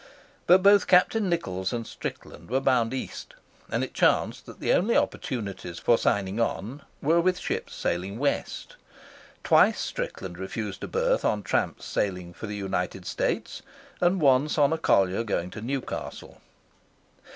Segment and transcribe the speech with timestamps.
[0.47, 3.35] But both Captain Nichols and Strickland were bound East,
[3.69, 8.77] and it chanced that the only opportunities for signing on were with ships sailing West.
[9.43, 13.61] Twice Strickland refused a berth on tramps sailing for the United States,
[13.99, 16.41] and once on a collier going to Newcastle.